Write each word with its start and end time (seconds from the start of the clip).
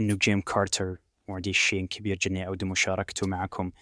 إنه 0.00 0.14
جيم 0.14 0.40
كارتر 0.40 0.96
وعندي 1.28 1.52
شيء 1.52 1.86
كبير 1.86 2.16
جدا 2.16 2.44
أود 2.44 2.64
مشاركته 2.64 3.26
معكم 3.26 3.72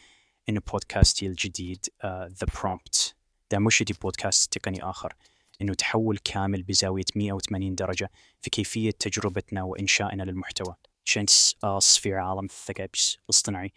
إنه 0.48 0.60
بودكاستي 0.72 1.26
الجديد 1.26 1.86
ذا 2.04 2.46
uh, 2.46 2.60
برومبت 2.60 3.14
ده 3.50 3.58
مش 3.58 3.82
دي 3.82 3.94
بودكاست 4.02 4.58
تقني 4.58 4.82
آخر. 4.82 5.14
إنه 5.62 5.74
تحول 5.74 6.18
كامل 6.18 6.62
بزاوية 6.62 7.04
180 7.16 7.74
درجة 7.74 8.10
في 8.40 8.50
كيفية 8.50 8.90
تجربتنا 8.90 9.62
وإنشائنا 9.62 10.22
للمحتوى. 10.22 10.74
شنس 11.04 11.56
في 11.96 12.14
عالم 12.14 12.46
الذكاء 12.46 13.18
الاصطناعي 13.24 13.72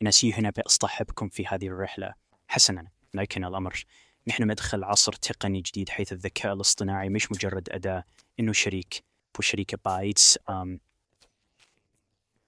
ناسي 0.00 0.32
هنا 0.32 0.50
بأصطحبكم 0.50 1.28
في 1.28 1.46
هذه 1.46 1.66
الرحلة. 1.66 2.14
حسنا 2.48 2.88
لكن 3.14 3.44
الأمر. 3.44 3.84
نحن 4.26 4.46
مدخل 4.46 4.84
عصر 4.84 5.12
تقني 5.12 5.60
جديد 5.60 5.88
حيث 5.88 6.12
الذكاء 6.12 6.52
الاصطناعي 6.52 7.08
مش 7.08 7.32
مجرد 7.32 7.68
أداة 7.70 8.04
إنه 8.40 8.52
شريك. 8.52 9.04
وشركة 9.38 9.78
بايتس 9.84 10.38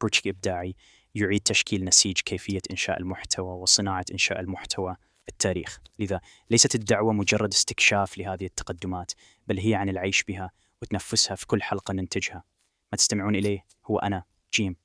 برج 0.00 0.20
إبداعي 0.26 0.74
يعيد 1.14 1.40
تشكيل 1.40 1.84
نسيج 1.84 2.20
كيفية 2.20 2.60
إنشاء 2.70 3.00
المحتوى 3.00 3.54
وصناعة 3.54 4.04
إنشاء 4.12 4.40
المحتوى 4.40 4.96
التاريخ. 5.28 5.80
لذا 5.98 6.20
ليست 6.50 6.74
الدعوة 6.74 7.12
مجرد 7.12 7.52
استكشاف 7.52 8.18
لهذه 8.18 8.44
التقدمات 8.44 9.12
بل 9.46 9.58
هي 9.58 9.74
عن 9.74 9.88
العيش 9.88 10.22
بها 10.22 10.50
وتنفسها 10.82 11.34
في 11.34 11.46
كل 11.46 11.62
حلقة 11.62 11.92
ننتجها. 11.92 12.44
ما 12.92 12.96
تستمعون 12.96 13.36
إليه 13.36 13.64
هو 13.86 13.98
أنا 13.98 14.24
جيم 14.54 14.76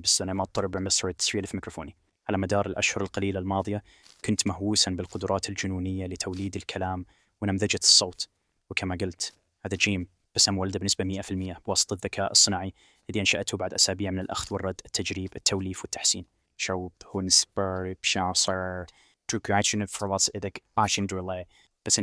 بس 0.00 0.22
أنا 0.22 0.32
ما 0.32 0.42
اضطر 0.42 0.66
بمصر 0.66 1.08
التسجيل 1.08 1.46
في 1.46 1.56
ميكروفوني. 1.56 1.96
على 2.28 2.38
مدار 2.38 2.66
الأشهر 2.66 3.02
القليلة 3.02 3.40
الماضية 3.40 3.82
كنت 4.24 4.46
مهووسا 4.46 4.90
بالقدرات 4.90 5.48
الجنونية 5.48 6.06
لتوليد 6.06 6.56
الكلام 6.56 7.06
ونمذجة 7.42 7.80
الصوت. 7.82 8.28
وكما 8.70 8.98
قلت 9.00 9.34
هذا 9.66 9.76
جيم. 9.76 10.08
بس 10.34 10.48
مولده 10.48 10.78
بنسبة 10.78 11.04
100% 11.04 11.58
بواسطة 11.66 11.94
الذكاء 11.94 12.30
الصناعي 12.30 12.74
الذي 13.10 13.20
أنشأته 13.20 13.56
بعد 13.56 13.74
أسابيع 13.74 14.10
من 14.10 14.20
الأخذ 14.20 14.54
والرد 14.54 14.80
التجريب 14.84 15.36
التوليف 15.36 15.82
والتحسين. 15.82 16.24
شو 16.56 16.88
هونسبر 17.06 17.94
بشاصر 18.02 18.84
تركعشن 19.28 19.84
فرواس 19.86 20.30
إدك 20.34 20.62
عاشن 20.78 21.06
دولي 21.06 21.44
بس 21.86 22.00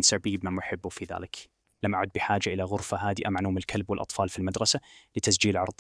محبه 0.52 0.90
في 0.90 1.06
ذلك. 1.06 1.50
لم 1.84 1.96
أعد 1.96 2.10
بحاجة 2.16 2.54
إلى 2.54 2.64
غرفة 2.64 2.98
هادئة 2.98 3.30
مع 3.30 3.42
نوم 3.42 3.58
الكلب 3.58 3.90
والأطفال 3.90 4.30
في 4.30 4.40
المدرسة 4.40 4.80
لتسجيل 5.16 5.58
عرض. 5.58 5.80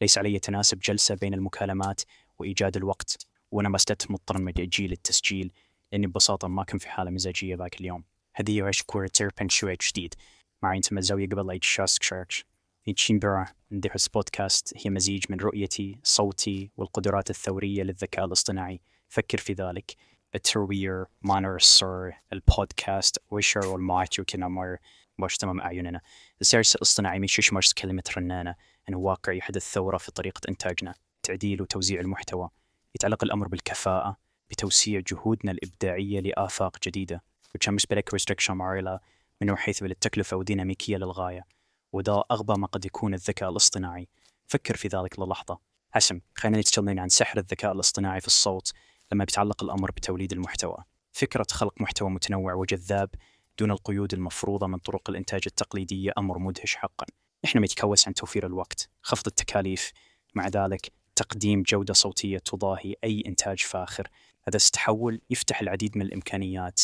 ليس 0.00 0.18
علي 0.18 0.38
تناسب 0.38 0.78
جلسة 0.78 1.14
بين 1.14 1.34
المكالمات 1.34 2.02
وإيجاد 2.38 2.76
الوقت 2.76 3.26
وأنا 3.50 3.68
ما 3.68 3.76
استت 3.76 4.10
مضطر 4.10 4.38
من 4.38 4.52
أجيل 4.58 4.92
التسجيل 4.92 5.52
لأني 5.92 6.06
ببساطة 6.06 6.48
ما 6.48 6.64
كنت 6.64 6.82
في 6.82 6.88
حالة 6.88 7.10
مزاجية 7.10 7.56
ذاك 7.56 7.80
اليوم. 7.80 8.04
هذه 8.34 8.62
وعش 8.62 8.82
كورتر 8.82 9.30
بنشوي 9.40 9.76
جديد. 9.90 10.14
مع 10.62 10.74
انت 10.74 10.92
مزاوية 10.92 11.26
قبل 11.26 11.46
لا 11.46 11.52
يتشاسك 11.52 12.02
شاركش 12.02 12.44
يتشين 12.86 13.18
برا 13.18 13.46
ندير 13.70 13.92
بودكاست 14.14 14.74
هي 14.76 14.90
مزيج 14.90 15.24
من 15.30 15.40
رؤيتي 15.40 15.98
صوتي 16.02 16.70
والقدرات 16.76 17.30
الثورية 17.30 17.82
للذكاء 17.82 18.24
الاصطناعي 18.24 18.80
فكر 19.08 19.38
في 19.38 19.52
ذلك 19.52 19.96
التروير 20.34 21.04
مانر 21.22 21.56
الصر 21.56 22.10
البودكاست 22.32 23.18
وشر 23.30 23.66
والمايتو 23.66 24.24
كنا 24.24 24.48
مر 24.48 24.76
باش 25.18 25.36
تمام 25.36 25.60
أعيننا 25.60 26.00
الذكاء 26.40 26.74
الاصطناعي 26.74 27.18
مش 27.18 27.52
مش 27.52 27.74
كلمة 27.74 28.02
رنانة 28.16 28.54
أنه 28.88 28.98
واقع 28.98 29.32
يحدث 29.32 29.72
ثورة 29.72 29.98
في 29.98 30.12
طريقة 30.12 30.40
إنتاجنا 30.48 30.94
تعديل 31.22 31.62
وتوزيع 31.62 32.00
المحتوى 32.00 32.50
يتعلق 32.94 33.24
الأمر 33.24 33.48
بالكفاءة 33.48 34.16
بتوسيع 34.50 35.00
جهودنا 35.06 35.52
الإبداعية 35.52 36.20
لآفاق 36.20 36.76
جديدة 36.86 37.22
بالنسبة 37.66 37.96
لك 37.96 38.12
ريستريكشن 38.12 38.54
ماريلا 38.54 39.00
من 39.42 39.56
حيث 39.56 39.82
التكلفة 39.82 40.36
وديناميكية 40.36 40.96
للغاية 40.96 41.46
وده 41.92 42.24
أغبى 42.30 42.54
ما 42.60 42.66
قد 42.66 42.84
يكون 42.84 43.14
الذكاء 43.14 43.50
الاصطناعي. 43.50 44.08
فكر 44.46 44.76
في 44.76 44.88
ذلك 44.88 45.18
للحظة. 45.18 45.58
حسم 45.90 46.20
خلينا 46.34 46.60
نتكلم 46.60 47.00
عن 47.00 47.08
سحر 47.08 47.38
الذكاء 47.38 47.72
الاصطناعي 47.72 48.20
في 48.20 48.26
الصوت 48.26 48.72
لما 49.12 49.24
بيتعلق 49.24 49.64
الأمر 49.64 49.90
بتوليد 49.90 50.32
المحتوى. 50.32 50.76
فكرة 51.12 51.46
خلق 51.50 51.74
محتوى 51.80 52.10
متنوع 52.10 52.54
وجذاب 52.54 53.10
دون 53.58 53.70
القيود 53.70 54.14
المفروضة 54.14 54.66
من 54.66 54.78
طرق 54.78 55.10
الإنتاج 55.10 55.42
التقليدية 55.46 56.12
أمر 56.18 56.38
مدهش 56.38 56.76
حقا. 56.76 57.06
نحن 57.44 57.58
متكوس 57.58 58.08
عن 58.08 58.14
توفير 58.14 58.46
الوقت 58.46 58.88
خفض 59.02 59.26
التكاليف. 59.26 59.92
مع 60.34 60.48
ذلك 60.48 60.92
تقديم 61.16 61.62
جودة 61.62 61.94
صوتية 61.94 62.38
تضاهي 62.38 62.94
أي 63.04 63.22
إنتاج 63.26 63.58
فاخر. 63.60 64.08
هذا 64.48 64.56
التحول 64.56 65.20
يفتح 65.30 65.60
العديد 65.60 65.98
من 65.98 66.02
الإمكانيات 66.02 66.80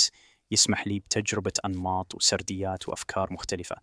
يسمح 0.50 0.86
لي 0.86 1.00
بتجربة 1.00 1.52
أنماط 1.64 2.14
وسرديات 2.14 2.88
وأفكار 2.88 3.32
مختلفة. 3.32 3.76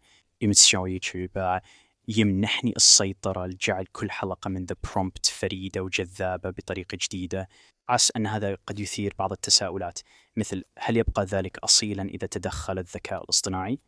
يمنحني 2.08 2.74
السيطرة 2.76 3.46
لجعل 3.46 3.86
كل 3.86 4.12
حلقة 4.12 4.50
من 4.50 4.66
ذا 4.66 4.76
برومبت 4.84 5.26
فريدة 5.26 5.82
وجذابة 5.82 6.50
بطريقة 6.50 6.98
جديدة. 7.02 7.48
عسى 7.90 8.14
أن 8.16 8.28
هذا 8.28 8.58
قد 8.68 8.80
يثير 8.80 9.14
بعض 9.20 9.32
التساؤلات 9.32 10.00
مثل 10.36 10.64
هل 10.80 10.98
يبقى 10.98 11.26
ذلك 11.26 11.58
أصيلا 11.58 12.04
إذا 12.04 12.28
تدخل 12.28 12.80
الذكاء 12.80 13.24
الاصطناعي؟ 13.24 13.80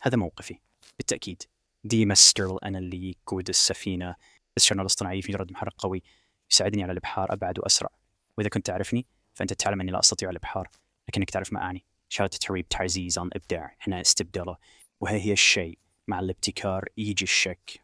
هذا 0.00 0.16
موقفي. 0.16 0.58
بالتأكيد 0.98 1.42
ديما 1.84 2.14
ستيرل 2.14 2.58
أنا 2.64 2.78
اللي 2.78 3.10
يقود 3.10 3.48
السفينة. 3.48 4.14
الشرنال 4.56 4.80
الاصطناعي 4.80 5.22
في 5.22 5.32
مجرد 5.32 5.52
محرك 5.52 5.72
قوي. 5.78 6.02
يساعدني 6.50 6.82
على 6.82 6.92
الإبحار 6.92 7.32
أبعد 7.32 7.58
وأسرع. 7.58 7.90
وإذا 8.38 8.48
كنت 8.48 8.66
تعرفني 8.66 9.06
فأنت 9.34 9.52
تعلم 9.52 9.80
أني 9.80 9.90
لا 9.90 10.00
أستطيع 10.00 10.30
الإبحار 10.30 10.68
لكنك 11.08 11.30
تعرف 11.30 11.52
ما 11.52 11.62
أعني. 11.62 11.84
شهادة 12.12 12.36
تريب 12.40 12.68
تعزيز 12.68 13.18
عن 13.18 13.30
إبداع 13.32 13.76
هنا 13.80 14.00
استبداله. 14.00 14.56
وهي 15.00 15.20
هي 15.20 15.32
الشيء 15.32 15.78
مع 16.08 16.20
الابتكار 16.20 16.84
يجي 16.96 17.24
الشك. 17.24 17.82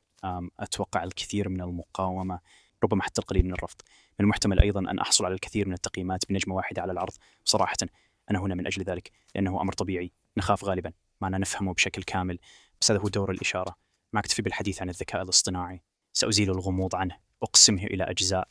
أتوقع 0.60 1.04
الكثير 1.04 1.48
من 1.48 1.60
المقاومة 1.60 2.40
ربما 2.84 3.02
حتى 3.02 3.20
القليل 3.20 3.44
من 3.44 3.52
الرفض. 3.52 3.76
من 4.18 4.24
المحتمل 4.24 4.60
أيضا 4.60 4.80
أن 4.80 4.98
أحصل 4.98 5.24
على 5.24 5.34
الكثير 5.34 5.68
من 5.68 5.74
التقييمات 5.74 6.28
بنجمة 6.28 6.54
واحدة 6.54 6.82
على 6.82 6.92
العرض 6.92 7.12
صراحة 7.44 7.76
أنا 8.30 8.38
هنا 8.38 8.54
من 8.54 8.66
أجل 8.66 8.82
ذلك 8.82 9.10
لأنه 9.34 9.60
أمر 9.60 9.72
طبيعي. 9.72 10.12
نخاف 10.36 10.64
غالبا 10.64 10.92
ما 11.20 11.28
نفهمه 11.28 11.74
بشكل 11.74 12.02
كامل. 12.02 12.38
بس 12.80 12.90
هذا 12.90 13.00
هو 13.00 13.08
دور 13.08 13.30
الإشارة. 13.30 13.76
ما 14.12 14.20
أكتفي 14.20 14.42
بالحديث 14.42 14.82
عن 14.82 14.88
الذكاء 14.88 15.22
الاصطناعي. 15.22 15.82
سأزيل 16.12 16.50
الغموض 16.50 16.96
عنه. 16.96 17.16
أقسمه 17.42 17.84
إلى 17.84 18.04
أجزاء. 18.04 18.48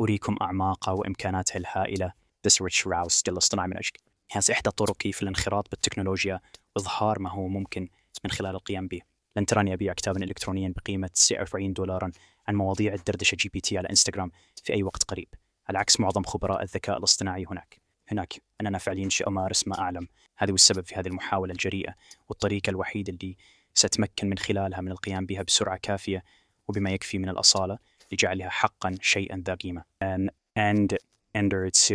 أريكم 0.00 0.36
أعماقه 0.42 0.92
وإمكاناته 0.92 1.56
الهائلة. 1.56 2.12
This 2.48 2.66
rich 2.66 2.86
rouse 2.86 3.22
الاصطناعي 3.28 3.68
من 3.68 3.76
أجل. 3.76 3.90
هذه 4.32 4.52
إحدى 4.52 4.70
طرقي 4.70 5.12
في 5.12 5.22
الانخراط 5.22 5.70
بالتكنولوجيا 5.70 6.40
وإظهار 6.76 7.18
ما 7.18 7.30
هو 7.30 7.48
ممكن 7.48 7.88
من 8.24 8.30
خلال 8.30 8.54
القيام 8.54 8.88
به. 8.88 9.00
لن 9.36 9.46
تراني 9.46 9.72
أبيع 9.72 9.92
كتابا 9.92 10.24
إلكترونيا 10.24 10.74
بقيمة 10.76 11.06
49 11.06 11.72
دولارا 11.72 12.12
عن 12.48 12.54
مواضيع 12.54 12.94
الدردشة 12.94 13.34
جي 13.34 13.48
بي 13.48 13.60
تي 13.60 13.78
على 13.78 13.90
إنستغرام 13.90 14.30
في 14.62 14.72
أي 14.72 14.82
وقت 14.82 15.02
قريب. 15.02 15.28
على 15.68 15.78
عكس 15.78 16.00
معظم 16.00 16.22
خبراء 16.22 16.62
الذكاء 16.62 16.98
الاصطناعي 16.98 17.46
هناك. 17.50 17.80
هناك 18.08 18.34
أننا 18.60 18.78
فعليا 18.78 19.08
أمارس 19.26 19.68
ما 19.68 19.78
أعلم. 19.78 20.08
هذا 20.36 20.50
هو 20.50 20.54
السبب 20.54 20.84
في 20.86 20.94
هذه 20.94 21.06
المحاولة 21.06 21.52
الجريئة 21.52 21.94
والطريقة 22.28 22.70
الوحيدة 22.70 23.12
اللي 23.12 23.36
سأتمكن 23.74 24.28
من 24.28 24.38
خلالها 24.38 24.80
من 24.80 24.92
القيام 24.92 25.26
بها 25.26 25.42
بسرعة 25.42 25.76
كافية 25.76 26.24
وبما 26.68 26.90
يكفي 26.90 27.18
من 27.18 27.28
الأصالة 27.28 27.78
لجعلها 28.12 28.48
حقا 28.48 28.94
شيئا 29.00 29.42
ذا 29.46 29.54
قيمة. 29.54 29.84
And 30.04 30.30
and 30.58 30.96
and 31.34 31.52
its 31.52 31.92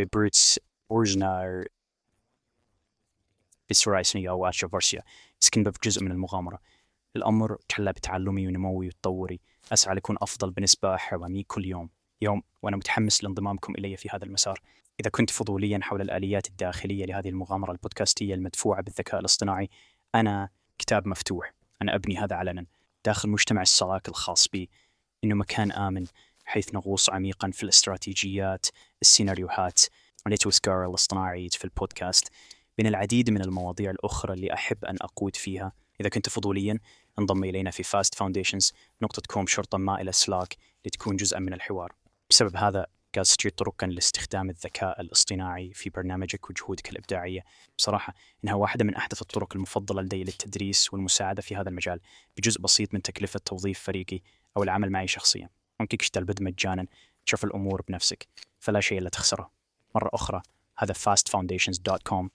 بسرعة 3.72 4.02
سنية 4.02 4.30
أو 4.30 4.46
أشياء 4.46 4.70
فارسيا. 4.70 5.02
سكن 5.40 5.72
جزء 5.84 6.04
من 6.04 6.10
المغامرة. 6.10 6.58
الأمر 7.16 7.56
تحلى 7.68 7.92
بتعلمي 7.92 8.46
ونموي 8.46 8.86
وتطوري. 8.86 9.40
أسعى 9.72 9.94
لكون 9.94 10.16
أفضل 10.22 10.50
بنسبة 10.50 10.96
حوامي 10.96 11.42
كل 11.42 11.66
يوم. 11.66 11.90
يوم 12.22 12.42
وأنا 12.62 12.76
متحمس 12.76 13.24
لانضمامكم 13.24 13.74
إلي 13.74 13.96
في 13.96 14.08
هذا 14.12 14.24
المسار. 14.24 14.60
إذا 15.00 15.10
كنت 15.10 15.30
فضوليا 15.30 15.78
حول 15.82 16.00
الآليات 16.00 16.46
الداخلية 16.46 17.04
لهذه 17.04 17.28
المغامرة 17.28 17.72
البودكاستية 17.72 18.34
المدفوعة 18.34 18.82
بالذكاء 18.82 19.20
الاصطناعي 19.20 19.70
أنا 20.14 20.48
كتاب 20.78 21.08
مفتوح. 21.08 21.54
أنا 21.82 21.94
أبني 21.94 22.18
هذا 22.18 22.36
علنا. 22.36 22.66
داخل 23.04 23.28
مجتمع 23.28 23.62
السلاك 23.62 24.08
الخاص 24.08 24.48
بي. 24.48 24.70
إنه 25.24 25.34
مكان 25.34 25.72
آمن 25.72 26.04
حيث 26.44 26.74
نغوص 26.74 27.10
عميقا 27.10 27.50
في 27.50 27.62
الاستراتيجيات 27.62 28.66
السيناريوهات 29.02 29.80
والتوسكار 30.26 30.86
الاصطناعي 30.86 31.48
في 31.48 31.64
البودكاست. 31.64 32.28
بين 32.82 32.88
العديد 32.88 33.30
من 33.30 33.42
المواضيع 33.42 33.90
الأخرى 33.90 34.34
اللي 34.34 34.52
أحب 34.52 34.84
أن 34.84 34.96
أقود 35.00 35.36
فيها. 35.36 35.72
إذا 36.00 36.08
كنت 36.08 36.28
فضوليا 36.28 36.78
انضم 37.18 37.44
إلينا 37.44 37.70
في 37.70 37.82
كوم 39.26 39.46
شرطة 39.46 39.78
مائلة 39.78 40.10
سلاك 40.10 40.56
لتكون 40.86 41.16
جزءا 41.16 41.38
من 41.38 41.52
الحوار. 41.52 41.92
بسبب 42.30 42.56
هذا 42.56 42.86
قاعد 43.14 43.26
تجري 43.26 43.50
طرقا 43.50 43.86
لاستخدام 43.86 44.50
الذكاء 44.50 45.00
الاصطناعي 45.00 45.72
في 45.72 45.90
برنامجك 45.90 46.50
وجهودك 46.50 46.90
الإبداعية. 46.90 47.44
بصراحة 47.78 48.14
إنها 48.44 48.54
واحدة 48.54 48.84
من 48.84 48.94
أحدث 48.94 49.22
الطرق 49.22 49.56
المفضلة 49.56 50.02
لدي 50.02 50.24
للتدريس 50.24 50.92
والمساعدة 50.92 51.42
في 51.42 51.56
هذا 51.56 51.68
المجال 51.68 52.00
بجزء 52.36 52.60
بسيط 52.60 52.94
من 52.94 53.02
تكلفة 53.02 53.40
توظيف 53.44 53.80
فريقي 53.80 54.20
أو 54.56 54.62
العمل 54.62 54.90
معي 54.90 55.08
شخصيا. 55.08 55.48
ممكن 55.80 55.98
تشتغل 55.98 56.22
البدء 56.22 56.44
مجانا 56.44 56.86
تشوف 57.26 57.44
الأمور 57.44 57.82
بنفسك 57.88 58.28
فلا 58.60 58.80
شيء 58.80 59.00
لا 59.00 59.08
تخسره. 59.08 59.50
مرة 59.94 60.10
أخرى 60.14 60.42
هذا 60.82 60.94
fastfoundations.com 60.94 62.28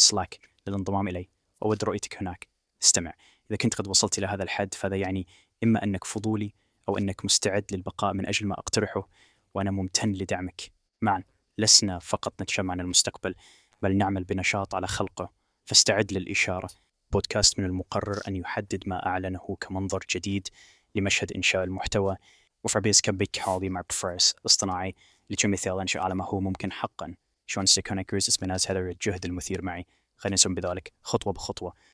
slack 0.00 0.38
للانضمام 0.66 1.08
إلي. 1.08 1.28
وأود 1.60 1.84
رؤيتك 1.84 2.16
هناك. 2.16 2.48
استمع. 2.82 3.12
إذا 3.50 3.56
كنت 3.56 3.74
قد 3.74 3.88
وصلت 3.88 4.18
إلى 4.18 4.26
هذا 4.26 4.42
الحد 4.42 4.74
فهذا 4.74 4.96
يعني 4.96 5.26
إما 5.64 5.84
أنك 5.84 6.04
فضولي 6.04 6.54
أو 6.88 6.98
أنك 6.98 7.24
مستعد 7.24 7.64
للبقاء 7.72 8.14
من 8.14 8.26
أجل 8.26 8.46
ما 8.46 8.54
أقترحه 8.54 9.08
وأنا 9.54 9.70
ممتن 9.70 10.12
لدعمك. 10.12 10.72
معا. 11.02 11.22
لسنا 11.58 11.98
فقط 11.98 12.42
نتشمع 12.42 12.72
عن 12.72 12.80
المستقبل 12.80 13.34
بل 13.82 13.96
نعمل 13.96 14.24
بنشاط 14.24 14.74
على 14.74 14.86
خلقه. 14.86 15.30
فاستعد 15.64 16.12
للإشارة. 16.12 16.68
بودكاست 17.12 17.58
من 17.58 17.64
المقرر 17.64 18.20
أن 18.28 18.36
يحدد 18.36 18.82
ما 18.86 19.06
أعلنه 19.06 19.56
كمنظر 19.60 20.04
جديد 20.10 20.48
لمشهد 20.94 21.32
إنشاء 21.32 21.64
المحتوى. 21.64 22.16
وفربيز 22.64 23.00
كبيك 23.00 23.36
حالي 23.36 23.68
مع 23.68 23.80
بفرس 23.90 24.34
اصطناعي 24.46 24.94
لتمثل 25.30 25.80
أنشاء 25.80 26.02
على 26.02 26.14
ما 26.14 26.24
هو 26.24 26.40
ممكن 26.40 26.72
حقا. 26.72 27.14
شون 27.46 27.66
سيكونيكرز 27.66 28.28
اسم 28.28 28.46
ناس 28.46 28.70
هذا 28.70 28.78
الجهد 28.78 29.24
المثير 29.24 29.62
معي. 29.62 29.86
خلينا 30.16 30.34
نسوي 30.34 30.54
بذلك 30.54 30.92
خطوة 31.02 31.32
بخطوة. 31.32 31.72